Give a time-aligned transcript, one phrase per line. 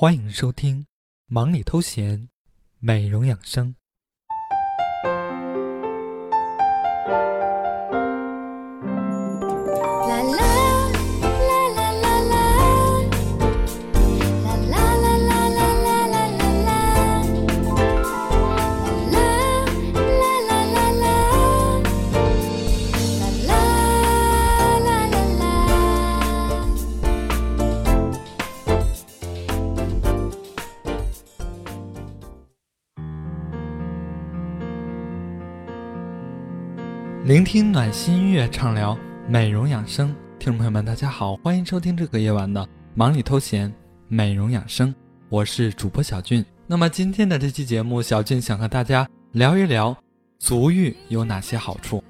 [0.00, 0.82] 欢迎收听
[1.26, 2.20] 《忙里偷闲》，
[2.78, 3.74] 美容养生。
[37.24, 38.96] 聆听暖心音乐，畅聊
[39.28, 40.14] 美容养生。
[40.38, 43.72] 听众朋友们，大家好，欢迎收听这个夜晚的忙里偷闲
[44.06, 44.94] 美容养生。
[45.28, 46.42] 我是主播小俊。
[46.66, 49.94] 那么今天的这期节目，小俊想和大家聊一聊
[50.38, 52.02] 足浴有哪些好处。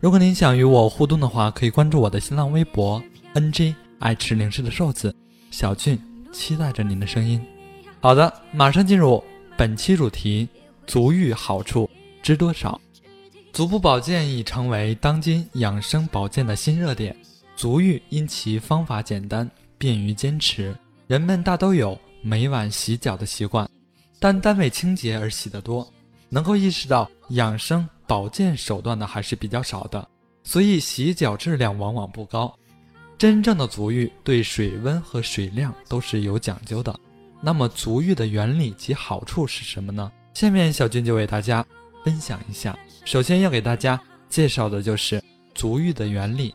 [0.00, 3.02] 如果您想与我互动的话，可以关注我的新浪微博
[3.34, 5.14] “nj 爱吃零食的瘦子”。
[5.50, 5.98] 小俊
[6.32, 7.44] 期待着您的声音。
[8.00, 9.22] 好的，马上进入
[9.58, 10.48] 本期主题：
[10.86, 11.90] 足浴好处
[12.22, 12.80] 知多少？
[13.54, 17.16] 足部保健已成为当今养生保健的新热点。
[17.54, 23.70] 足浴因其方法简单，便于坚持，人们大都有每晚洗脚的习惯，
[24.18, 25.88] 但单为清洁而洗得多，
[26.28, 30.04] 能够意识到养生保健手段的还是比较少的，
[30.42, 32.52] 所以洗脚质量往往不高。
[33.16, 36.92] 真正的足浴对水温和水量都是有讲究的。
[37.40, 40.10] 那么足浴的原理及好处是什么呢？
[40.34, 41.64] 下面小军就为大家
[42.04, 42.76] 分享一下。
[43.04, 45.22] 首先要给大家介绍的就是
[45.54, 46.54] 足浴的原理。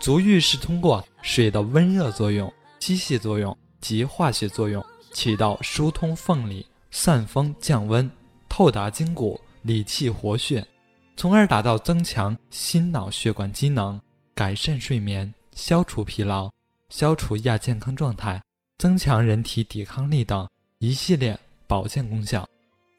[0.00, 8.10] 足浴是通过水的温热作用、机械作用及化学作用，起到疏通缝里、散风降温、
[8.48, 10.66] 透达筋骨、理气活血，
[11.16, 14.00] 从而达到增强心脑血管机能、
[14.34, 16.50] 改善睡眠、消除疲劳、
[16.88, 18.42] 消除亚健康状态、
[18.78, 22.48] 增强人体抵抗力等一系列保健功效。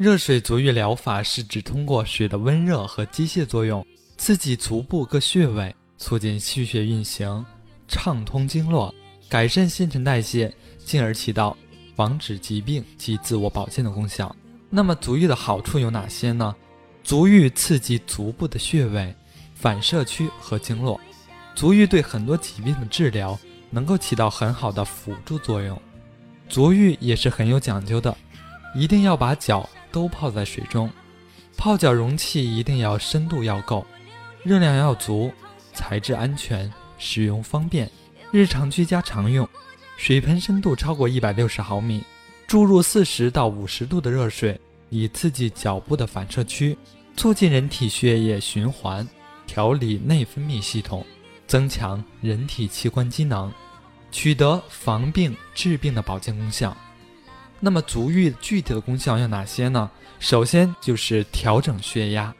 [0.01, 3.85] 热水足浴疗法是指通过水的温热和机械作用，
[4.17, 7.45] 刺激足部各穴位，促进气血运行，
[7.87, 8.91] 畅通经络，
[9.29, 10.51] 改善新陈代谢，
[10.83, 11.55] 进而起到
[11.95, 14.35] 防止疾病及自我保健的功效。
[14.71, 16.55] 那么足浴的好处有哪些呢？
[17.03, 19.15] 足浴刺激足部的穴位、
[19.53, 20.99] 反射区和经络，
[21.53, 23.37] 足浴对很多疾病的治疗
[23.69, 25.79] 能够起到很好的辅助作用。
[26.49, 28.17] 足浴也是很有讲究的，
[28.73, 29.69] 一定要把脚。
[29.91, 30.89] 都泡在水中，
[31.57, 33.85] 泡脚容器一定要深度要够，
[34.43, 35.31] 热量要足，
[35.73, 37.89] 材质安全，使用方便，
[38.31, 39.47] 日常居家常用。
[39.97, 42.03] 水盆深度超过一百六十毫米，
[42.47, 44.59] 注入四十到五十度的热水，
[44.89, 46.75] 以刺激脚部的反射区，
[47.15, 49.07] 促进人体血液循环，
[49.45, 51.05] 调理内分泌系统，
[51.45, 53.51] 增强人体器官机能，
[54.11, 56.75] 取得防病治病的保健功效。
[57.63, 59.89] 那么足浴具体的功效有哪些呢？
[60.19, 62.33] 首先就是调整血压，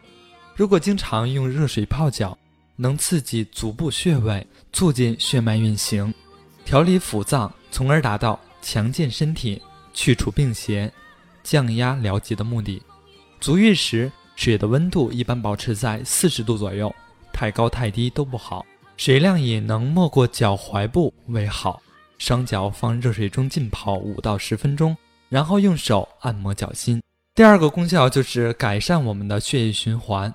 [0.56, 2.36] 如果经常用热水泡脚，
[2.76, 6.12] 能刺激足部穴位，促进血脉运行，
[6.66, 9.62] 调理腑脏，从而达到强健身体、
[9.94, 10.92] 去除病邪、
[11.44, 12.82] 降压疗疾的目的。
[13.40, 16.94] 足浴时水的温度一般保持在四十度左右，
[17.32, 18.66] 太高太低都不好，
[18.98, 21.80] 水量以能没过脚踝部为好。
[22.18, 24.96] 双脚放热水中浸泡五到十分钟。
[25.32, 27.02] 然后用手按摩脚心。
[27.34, 30.32] 第二个功效就是改善我们的血液循环。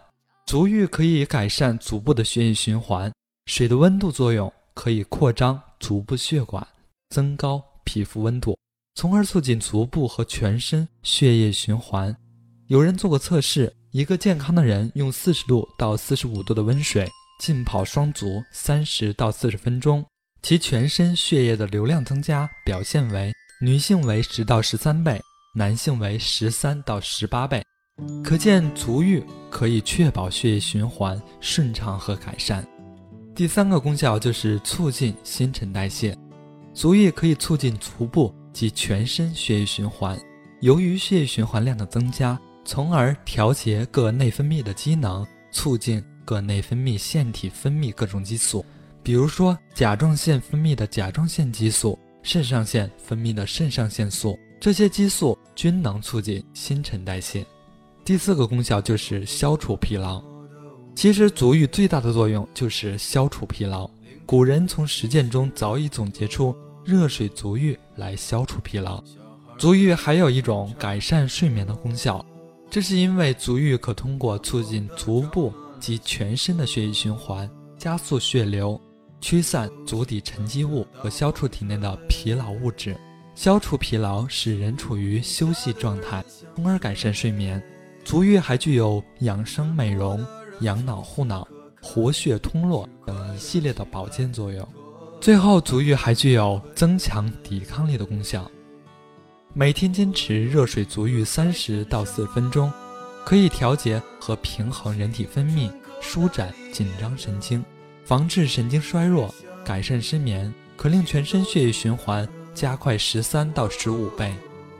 [0.46, 3.12] 足浴可以改善足部的血液循环，
[3.44, 6.66] 水的温度作用可以扩张足部血管，
[7.10, 8.56] 增高皮肤温度，
[8.94, 12.16] 从而促进足部和全身血液循环。
[12.68, 17.06] 有人做过测试，一个健康的人用四十度到四十五度的温水
[17.40, 20.02] 浸泡双足三十到四十分钟，
[20.42, 23.32] 其全身血液的流量增加表现为。
[23.59, 25.19] 女性为十到十三倍，
[25.55, 27.65] 男性为十三到十八倍，
[28.22, 32.62] 可见足浴可以确保血液循环顺畅和改善。
[33.34, 36.15] 第三个功效就是促进新陈代谢，
[36.75, 40.19] 足浴可以促进足部及全身血液循环。
[40.61, 48.62] 由于血液循环量的增加，从而调节各内分泌的机能，促进各内分泌腺体分泌各种激素，
[49.02, 51.99] 比如说甲状腺分泌的甲状腺激素。
[52.26, 57.46] 肾上腺分泌的肾上腺素，这些激素均能促进新陈代谢。
[58.05, 60.20] 第四个功效就是消除疲劳。
[60.96, 63.88] 其实足浴最大的作用就是消除疲劳。
[64.26, 66.52] 古人从实践中早已总结出
[66.84, 69.00] 热水足浴来消除疲劳。
[69.56, 72.26] 足浴还有一种改善睡眠的功效，
[72.69, 78.81] 这是因为足浴可通过促进足部及全身的血液循环，加速血流。
[79.20, 82.96] 驱散足底沉积物和消除体内的疲劳物质，
[83.34, 86.24] 消除疲劳，使人处于休息状态，
[86.54, 87.62] 从而改善睡眠。
[88.04, 90.24] 足浴还具有养生美容、
[90.60, 91.46] 养脑护脑、
[91.82, 94.66] 活血通络等一系列的保健作用。
[95.20, 98.48] 最后，足浴还具有增强抵抗力的功效。
[99.52, 102.70] 每天坚持热水足浴三十到四十分钟，
[103.24, 105.68] 可以调节和平衡人体分泌，
[106.00, 107.64] 舒展紧张神经，
[108.06, 114.32] 防治神经衰弱，改善失眠，可令全身血液循环加快十三到十五倍，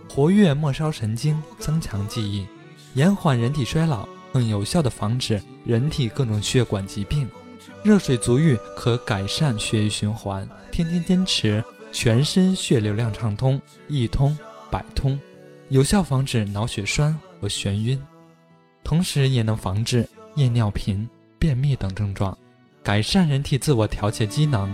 [0.09, 2.47] 活跃末梢神经，增强记忆。
[2.95, 7.29] 延缓人体衰老，更有效地防止人体各种血管疾病。
[7.83, 14.39] 热水足浴可改善血液循环，天天坚持，全身血流量畅通，一通
[14.71, 15.19] 百通，
[15.69, 18.01] 有效防止脑血栓和眩晕，
[18.85, 21.09] 同时也能防治夜尿频、
[21.41, 22.39] 便秘等症状，
[22.87, 24.73] 改善人体自我调节机能。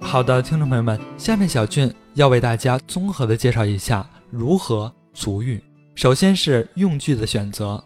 [0.00, 5.62] 好的，听众朋友们，下面小俊要为大家综合的介绍一下如何足浴。
[5.94, 7.84] 首先是用具的选择，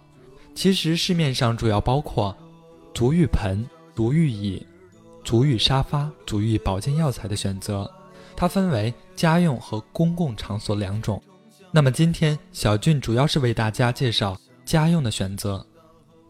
[0.55, 2.33] 其实市面上主要包括
[2.95, 4.65] 足浴盆、足浴椅、
[5.31, 7.89] 足浴沙发、足浴保健药材的选择，
[8.35, 11.23] 它分为家用和公共场所两种。
[11.71, 15.65] 那么今天小俊主要是为大家介绍家用的选择。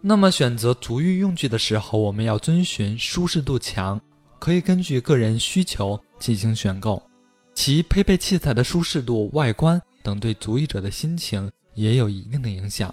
[0.02, 3.99] 那么选择足浴用具的时候，我们要遵循舒适度强。
[4.38, 7.02] 可以根据个人需求进行选购，
[7.55, 12.93] 其配备器材的舒适度、外观等对足浴者的心情也有一定的影响。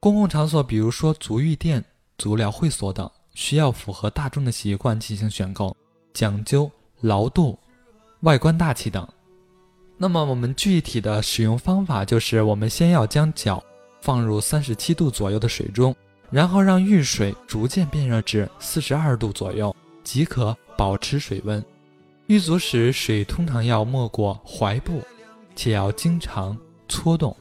[0.00, 1.84] 公共场所，比如说足浴店、
[2.18, 5.76] 足疗会所等，需要符合大众的习惯进行选购，
[6.12, 6.68] 讲究
[7.00, 7.56] 牢度、
[8.22, 9.06] 外观大气等。
[9.96, 13.62] 那么我们具体的使用方法就是，我们先要将脚
[14.00, 15.94] 放入三十七度左右的水中，
[16.30, 20.56] 然后让浴水逐渐变热至四十二度左右即可。
[20.78, 21.64] 保持水温，
[22.26, 25.00] 浴足时水通常要没过踝部，
[25.54, 26.54] 且要经常
[26.86, 27.34] 搓动。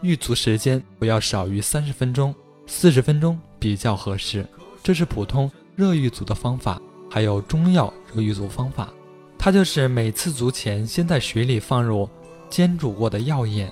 [0.00, 2.34] 浴足时间不要少于三十分钟，
[2.66, 4.44] 四十分钟比较合适。
[4.82, 8.92] 这是普通热浴足的方法，还有中药热浴足方法。
[9.38, 12.08] 它就是每次足前先在水里放入
[12.48, 13.70] 煎煮过的药液，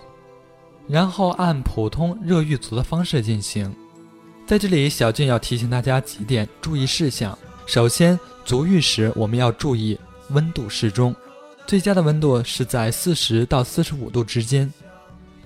[0.88, 3.74] 然后按普通热浴足的方式进行。
[4.46, 7.36] 在这里，小俊要提醒大家几点注意事项。
[7.66, 9.98] 首先，足浴时我们要注意
[10.30, 11.14] 温度适中，
[11.66, 14.72] 最佳的温度是在四十到四十五度之间。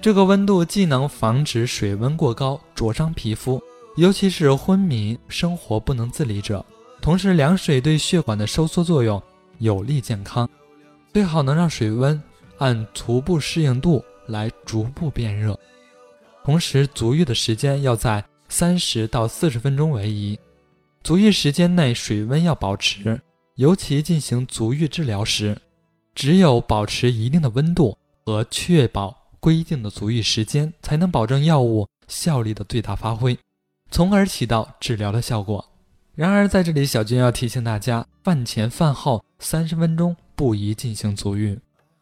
[0.00, 3.62] 这个温度既能防止水温过高灼伤皮肤，
[3.96, 6.64] 尤其是昏迷、生活不能自理者。
[7.00, 9.22] 同时，凉水对血管的收缩作用
[9.58, 10.48] 有利健康，
[11.12, 12.20] 最好能让水温
[12.58, 15.58] 按足部适应度来逐步变热。
[16.42, 20.38] 同时，足浴的时间要在三十到四十分钟为宜。
[21.04, 23.20] 足浴时间内水温要保持，
[23.54, 25.56] 尤其进行足浴治疗时，
[26.14, 33.38] 只有保持一定的温度和确保规定的足浴时间，才能保证药物效力的最大发挥，
[33.94, 35.64] 从而起到治疗的效果。
[36.16, 41.56] 然而，在这里小军要提醒大家，饭前饭后三十分钟不宜进行足浴，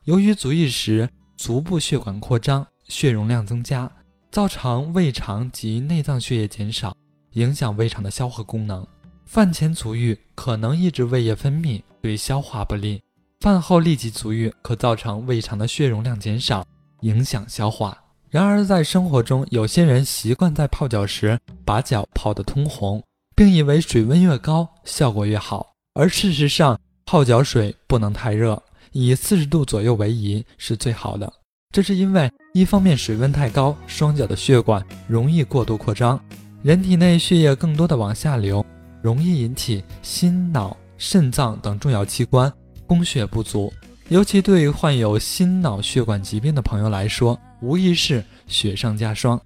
[0.05, 1.07] 由于足浴时
[1.37, 3.93] 足部血管扩张，血容量增加，
[4.31, 6.97] 造成胃肠及内脏血液减少。
[7.33, 8.87] 影响胃肠的消化功能，
[9.27, 13.03] 饭前足浴可能抑制胃液分泌，对消化不利；
[13.41, 16.67] 饭后立即足浴可造成胃肠的血容量减少，
[17.03, 18.02] 影响消化。
[18.33, 23.03] 然而，在生活中，有些人习惯在泡脚时把脚泡得通红，
[23.37, 25.75] 并以为水温越高效果越好。
[25.93, 28.63] 而事实上，泡脚水不能太热，
[28.93, 31.31] 以四十度左右为宜是最好的。
[31.75, 36.19] 这是因为，一方面水温太高，双脚的血管容易过度扩张。
[36.63, 38.65] 人体内血液更多的往下流，
[39.03, 42.51] 容易引起心脑、肾脏等重要器官
[42.87, 43.71] 供血不足，
[44.09, 49.41] 尤其对于患有心脑血管疾病的朋友来说，无疑是雪上加霜。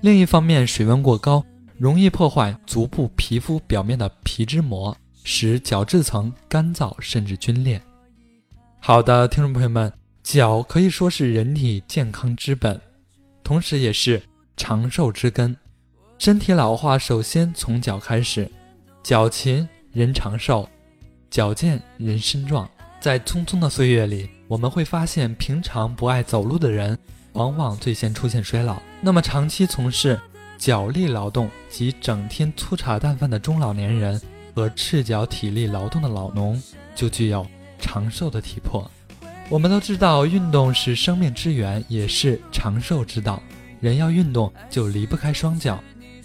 [0.00, 1.44] 另一方面，水温过高
[1.76, 7.82] 容易破坏足部皮肤表面的皮脂膜，使角质层干燥甚至皲裂。
[8.78, 9.92] 好的，听众朋友们，
[10.22, 12.80] 脚可以说是人体健康之本，
[13.42, 14.22] 同时也是
[14.56, 15.56] 长寿之根。
[16.18, 18.48] 身体老化首先从脚开始，
[19.02, 20.68] 脚勤人长寿，
[21.28, 22.70] 脚健人身壮。
[23.00, 26.98] 在匆匆的岁月里，我们会发现，平常不爱走路的人，
[27.36, 28.80] 往往最先出现衰老。
[29.00, 30.18] 那么，长期从事
[30.58, 34.20] 脚力劳动及整天粗茶淡饭的中老年人
[34.54, 36.60] 和赤脚体力劳动的老农，
[36.94, 37.46] 就具有
[37.78, 38.90] 长寿的体魄。
[39.50, 43.40] 我们都知道，运动是生命之源，也是长寿之道。
[43.80, 45.78] 人要运动，就离不开双脚。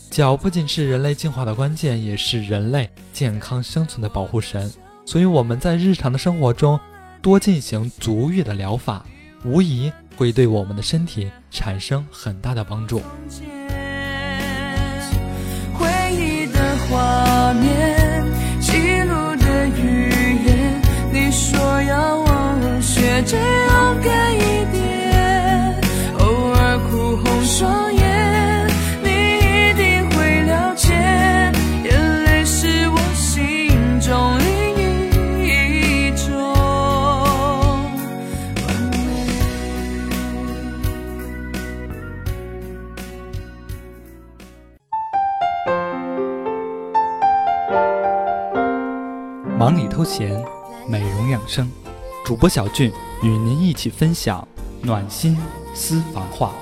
[0.09, 4.71] 脚不仅是人类进化的关键，也是人类健康生存的保护神。
[5.05, 6.79] 所以我们在日常的生活中
[7.21, 9.05] 多进行足浴的疗法，
[9.43, 9.91] 无疑
[10.21, 13.01] 会对我们的身体产生很大的帮助。
[15.73, 18.23] 回忆的画面，
[18.59, 20.11] 记录的语
[20.45, 20.79] 言，
[21.11, 25.10] 你说要忘了，学着勇敢一点，
[52.31, 52.89] 主播小俊
[53.21, 54.47] 与您一起分享
[54.83, 55.37] 暖心
[55.73, 56.53] 私房话。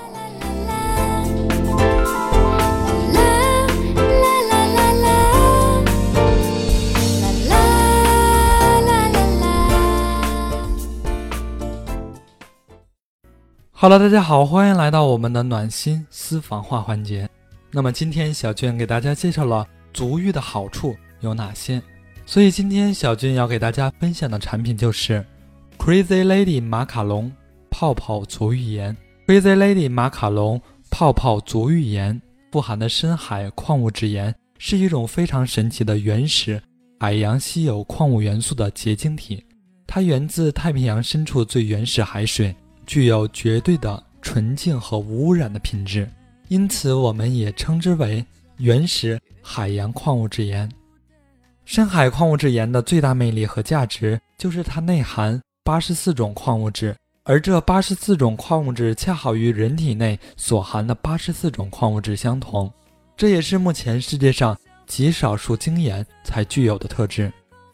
[13.70, 17.28] Hello，大家好，欢迎来到我们的暖心私房话环节。
[17.70, 21.80] 那么今天小俊给大家介绍了足浴的好处有哪些，
[22.26, 25.24] 所以今天小俊要给大家分享的产品就是
[25.80, 27.32] Crazy Lady 马卡龙
[27.70, 28.94] 泡泡足浴盐。
[29.26, 30.60] Crazy Lady 马卡龙
[30.90, 32.20] 泡泡足浴盐
[32.52, 36.62] 富含的深海矿物质盐是一种非常神奇的原始
[37.00, 39.42] 海洋稀有矿物元素的结晶体，
[39.86, 42.54] 它源自太平洋深处最原始海水。
[42.86, 46.06] 具有绝对的纯净和无污染的品质，
[46.48, 48.22] 因此我们也称之为
[48.58, 50.70] 原始海洋矿物质盐。
[51.64, 62.72] 深海矿物质盐的最大魅力和价值就是它内含八十四种矿物质，而这八十四种矿物质恰好与人体内所含的八十四种矿物质相同，
[63.16, 67.32] 这也是目前世界上极少数精盐才具有的特质。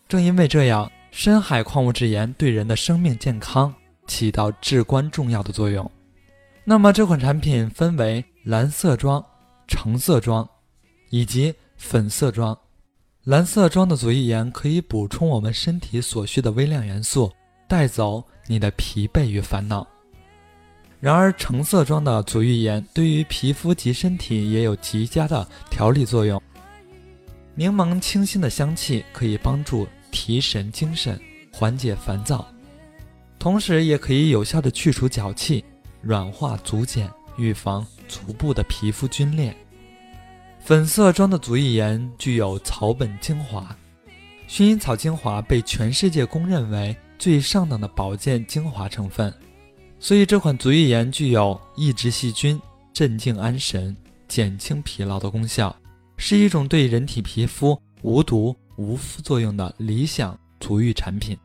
[0.09, 3.75] 正因为这样，深海矿物质盐对人的生命健康。
[4.07, 5.91] 起到至关重要的作用。
[6.65, 9.21] 那么这款产品分为蓝色装、
[9.67, 10.49] 橙色装
[11.11, 12.57] 以及粉色装。
[13.25, 17.33] 蓝色装的足浴盐可以补充我们身体所需的微量元素，
[17.69, 19.87] 带走你的疲惫与烦恼。
[20.99, 26.41] 然而橙色装的足浴盐对于皮肤及身体也有极佳的调理作用。
[27.55, 31.21] 柠檬清新的香气可以帮助提神精神，
[31.53, 32.47] 缓解烦躁。
[33.39, 35.65] 同时，也可以有效的去除脚气，
[36.01, 39.55] 软化足茧，预防足部的皮肤皲裂。
[40.59, 43.77] 粉色装的足浴盐具有草本精华，
[44.49, 49.33] 薰衣草精华被全世界公认为最上等的保健精华成分，
[49.99, 52.61] 所以这款足浴盐具有抑制细菌、
[52.93, 53.97] 镇静安神、
[54.29, 55.75] 减轻疲劳的功效，
[56.17, 61.37] 是一种对人体皮肤无毒无副作用的理想足浴产品。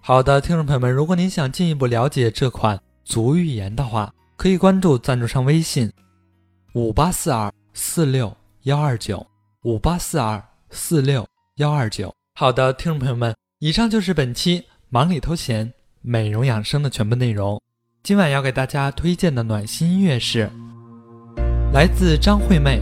[0.00, 5.90] 好的，听众朋友们，如果您想进一步了解这款足浴盐的话，可以关注赞助商微信：
[6.74, 9.26] 五八四二四六幺二九
[9.62, 12.14] 五八四二四六幺二九。
[12.34, 14.64] 好的，听众朋友们，以上就是本期
[14.94, 15.72] 忙里偷闲
[16.02, 17.60] 美容养生的全部内容。
[18.04, 20.48] 今晚要给大家推荐的暖心音乐是
[21.72, 22.80] 来自张惠妹。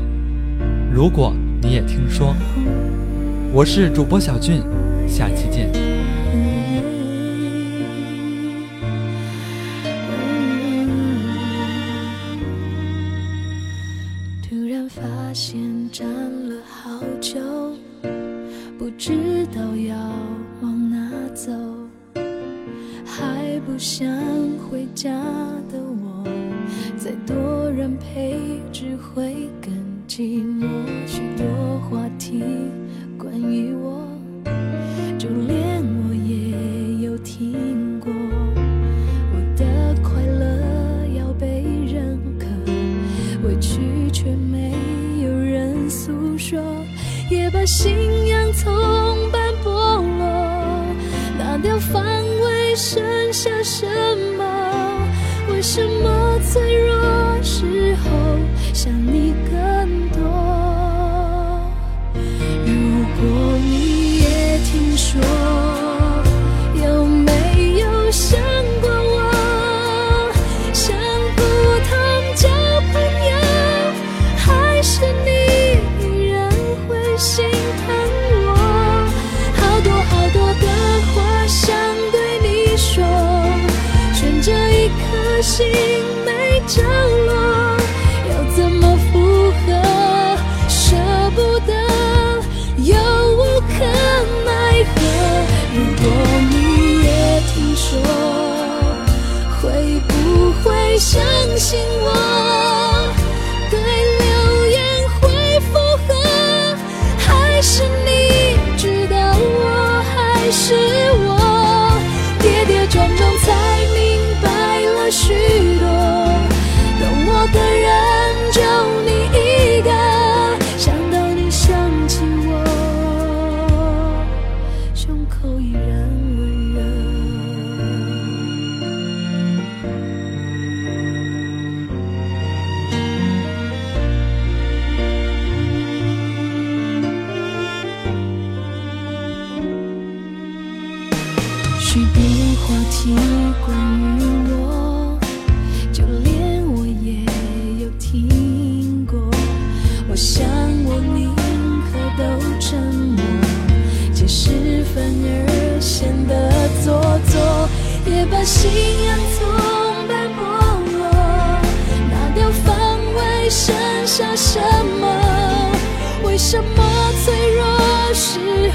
[0.92, 2.34] 如果你也听说，
[3.50, 4.60] 我是主播小俊，
[5.08, 5.91] 下期见。
[29.14, 29.70] 会更
[30.08, 30.51] 近。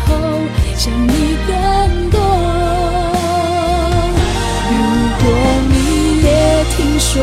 [0.05, 0.13] 后
[0.75, 2.19] 想你更多。
[4.69, 4.75] 如
[5.19, 5.25] 果
[5.69, 7.13] 你也听说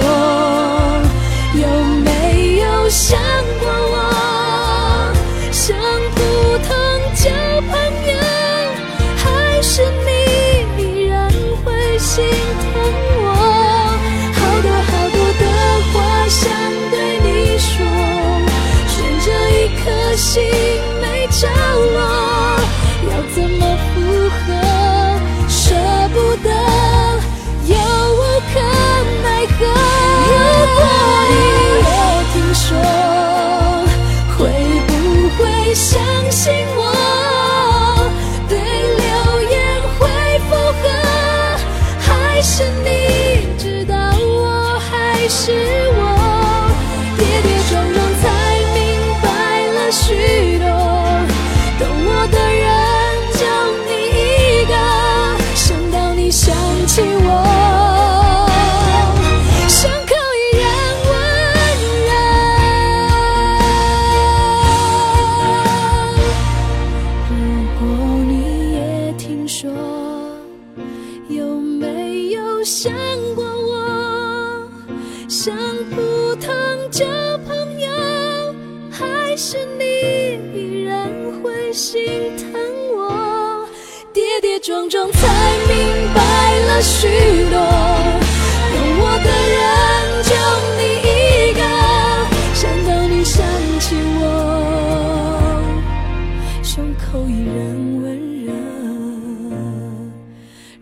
[97.28, 98.52] 依然温热。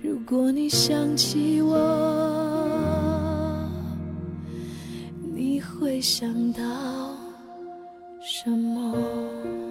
[0.02, 1.76] 如果你想起我
[5.34, 6.60] 你会想到
[8.20, 9.61] 什么？